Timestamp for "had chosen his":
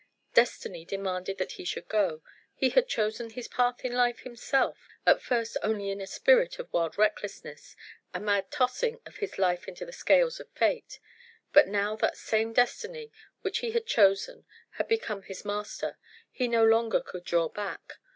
2.71-3.47